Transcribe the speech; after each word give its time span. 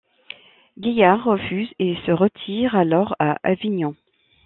Gaillard 0.79 1.23
refuse 1.27 1.69
et 1.77 1.95
se 2.07 2.11
retire 2.11 2.73
alors 2.75 3.15
à 3.19 3.37
Avignon. 3.43 3.95